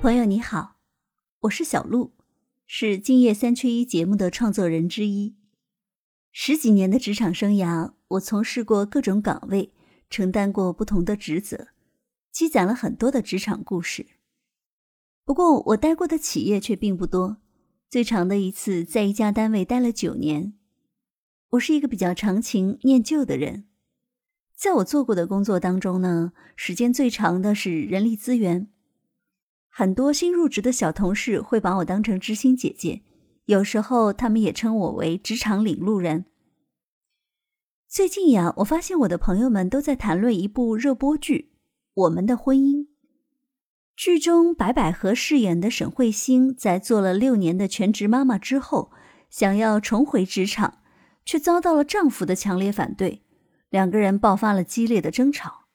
[0.00, 0.80] 朋友你好，
[1.42, 2.12] 我是小鹿，
[2.66, 5.36] 是今夜三缺一节目的创作人之一。
[6.32, 9.72] 十几年的职场生涯，我从事过各种岗位，
[10.10, 11.68] 承担过不同的职责，
[12.32, 14.06] 积攒了很多的职场故事。
[15.24, 17.36] 不过，我待过的企业却并不多，
[17.88, 20.54] 最长的一次在一家单位待了九年。
[21.50, 23.68] 我是一个比较长情念旧的人，
[24.56, 28.68] 在我做过的工作当中呢，时间最长的是人力资源。
[29.68, 33.02] 很多新入职的小同事会把我当成知心姐姐。
[33.46, 36.24] 有时候他们也称我为职场领路人。
[37.88, 41.50] 最近呀，我发现我的朋友们都在谈论一部热播剧
[41.92, 42.76] 《我们的婚姻》。
[43.94, 48.90] 剧中白百合饰演的沈慧星，在做了六年的全职妈妈之后，
[49.28, 50.78] 想要重回职场，
[51.26, 53.23] 却遭到了丈夫的强烈反对，
[53.70, 55.66] 两个人爆发了激烈的争吵。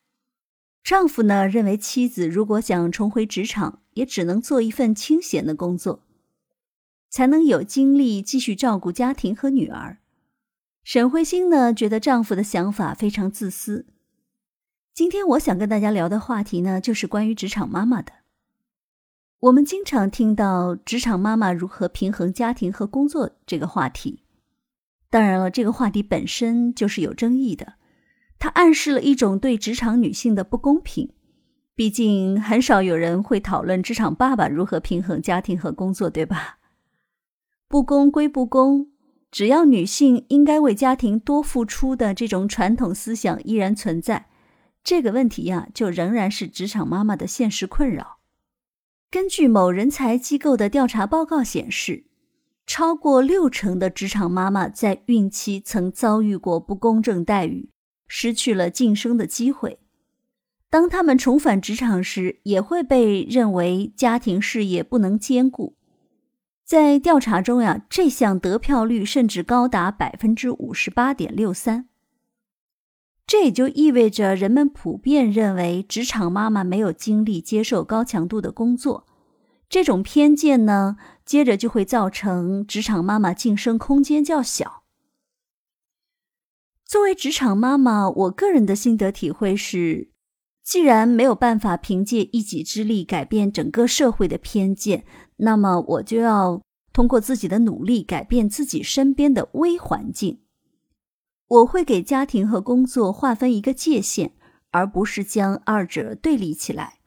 [0.84, 6.04] 丈夫呢，认为妻子如果想重回职场，也只能做一份清闲的工作。
[7.12, 9.98] 才能有精力继续照顾家庭和女儿。
[10.84, 13.88] 沈慧星呢，觉得丈夫的想法非常自私。
[14.94, 18.14] 今天我想跟大家聊的话题呢，就是关于职场妈妈的。
[19.40, 24.22] 我们经常听到职场妈妈如何平衡家庭和工作这个话题。
[25.10, 27.74] 当然了，这个话题本身就是有争议的，
[28.40, 31.12] 它暗示了一种对职场女性的不公平。
[31.76, 36.58] 毕竟很少有人会讨论职场爸爸如何平衡家庭和工作，对吧？
[37.68, 38.92] 不公归不公，
[39.32, 44.28] 只要女性应该为家庭多付出的这种传统思想依然存在，
[44.84, 48.18] 这个问题呀，就仍然是职场妈妈的现实困扰。
[49.12, 52.06] 根据某人才机构的调查报告显示，
[52.68, 57.70] 超过六成的职场妈妈在孕期曾遭遇过不公正待遇，
[58.10, 59.80] 失去了晋升的机会。
[60.70, 65.78] 当他们重返职场时，也会被认为家庭事业不能兼顾。
[66.66, 71.88] 在调查中呀，这项得票率甚至高达百分之五十八点六三。
[73.26, 79.08] 这也就意味着人们普遍认为职场妈妈没有精力接受高强度的工作。
[79.68, 84.79] 这种偏见呢，接着就会造成职场妈妈晋升空间较小。
[86.90, 90.10] 作为职场妈妈，我个人的心得体会是，
[90.64, 95.06] 既然没有办法凭借一己之力改变整个社会的偏见。
[95.36, 100.42] 那么我就要通过自己的努力改变自己身边的微环境。
[101.48, 104.34] 我会给家庭和工作划分一个界限，
[104.72, 107.02] 而不是将二者对立起来。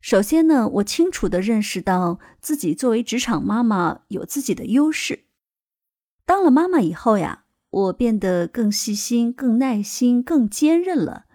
[0.00, 5.24] 首先呢，我清楚的认识到自己作为职场妈妈有自己的优势。
[6.24, 11.26] 当了妈妈以后呀，我变得更细心、更耐心、更坚韧了。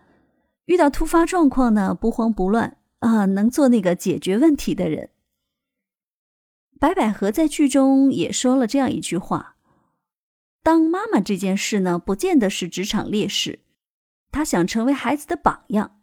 [0.66, 5.10] 遇到突发状况呢，不慌不乱啊，能做那个解决问题的人。
[6.80, 9.56] 白百合在剧中也说了这样一句话
[10.64, 13.60] ：“当妈妈这件事呢，不见得是职场劣势。
[14.32, 16.00] 她想成为孩子的榜样，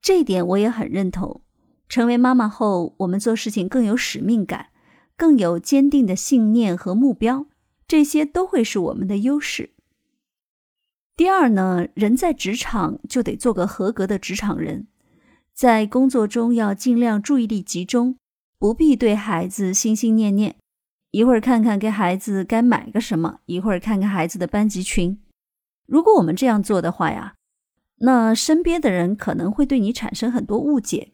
[0.00, 1.42] 这一点我也很认同。
[1.88, 4.68] 成为妈妈后，我们做事情更有使命感，
[5.16, 7.46] 更有坚定的信念和目标，
[7.86, 9.73] 这些都会是我们的优势。
[11.16, 14.88] 第二呢，人在职场就得做个合格的职场人，
[15.52, 18.16] 在工作中要尽量注意力集中。”
[18.56, 20.56] 不必对孩子心心念念，
[21.10, 25.20] 一会儿看看给孩子该买个什么，一会儿看看孩子的班级群。
[25.84, 27.34] 如果我们这样做的话呀，
[27.96, 31.12] 那身边的人可能会对你产生很多误解。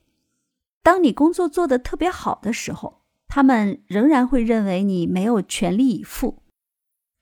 [0.85, 6.45] 当你工作做得特别好的时候，他们仍然会认为你没有全力以赴。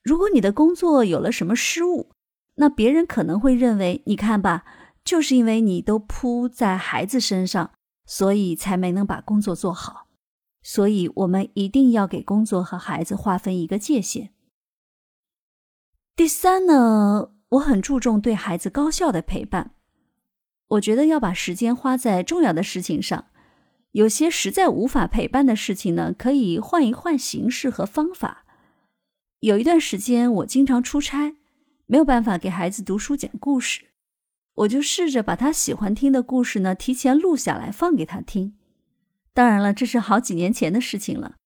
[0.02, 2.10] 如果你的工作有了什么失误，
[2.58, 4.64] 那别人可能会认为，你看吧，
[5.04, 7.72] 就是因为你都扑在孩子身上，
[8.04, 10.08] 所以才没能把工作做好。
[10.62, 14.30] 所以，我们一定要给工作和孩子划分一个界限。
[16.14, 19.70] 第三呢，我很注重对孩子高效的陪伴。
[20.66, 23.26] 我觉得要把时间花在重要的事情上。
[23.92, 28.44] 有些实在无法陪伴的事情呢，可以换一换形式和方法。
[29.40, 31.36] 有一段时间，我经常出差，
[31.90, 33.86] 没有办法给孩子读书讲故事，
[34.56, 38.54] 我就试着把他喜欢听的故事呢，提前录下来放给他听。
[39.32, 41.36] 当然了，这是好几年前的事情了。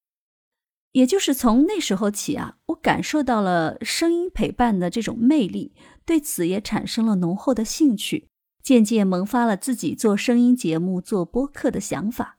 [0.91, 5.73] 也就是从那时候起啊，我感受到了声音陪伴的这种魅力，
[6.05, 8.27] 对此也产生了浓厚的兴趣，
[8.61, 12.37] 渐渐萌发了自己做声音节目、做播客的想法。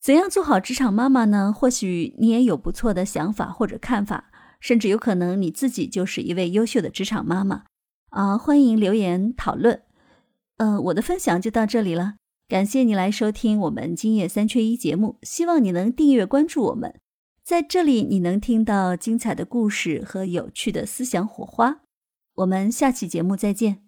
[0.00, 1.52] 怎样做好职场妈妈呢？
[1.52, 7.64] 或许你也有不错的想法或者看法，甚至有可能你自己就是一位优秀的职场妈妈
[8.10, 8.36] 啊！
[8.36, 9.82] 欢迎留言讨论。
[10.56, 12.14] 嗯，我的分享就到这里了。
[12.48, 16.98] 感谢你来收听我们今夜三缺一节目，希望你能订阅关注我们，
[17.44, 21.82] 在这里你能听到精彩的故事和有趣的思想火花。
[22.36, 23.82] 我们下期节目再见。